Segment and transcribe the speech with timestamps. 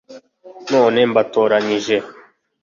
[0.71, 1.95] None mbatoranyije